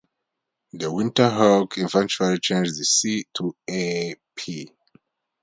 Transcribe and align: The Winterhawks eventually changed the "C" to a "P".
The 0.73 0.87
Winterhawks 0.87 1.77
eventually 1.77 2.39
changed 2.39 2.71
the 2.79 2.85
"C" 2.85 3.25
to 3.35 3.55
a 3.69 4.15
"P". 4.35 4.71